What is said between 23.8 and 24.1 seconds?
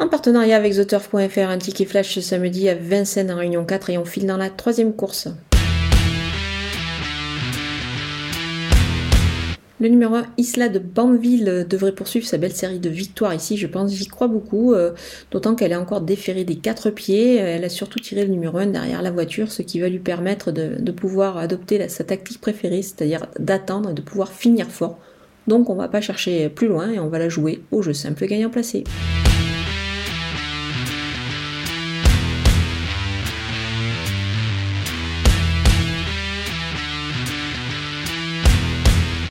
et de